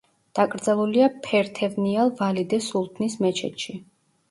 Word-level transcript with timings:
დაკრძალულია 0.37 1.09
ფერთევნიალ 1.27 2.15
ვალიდე 2.23 2.61
სულთნის 2.71 3.21
მეჩეთში. 3.27 3.79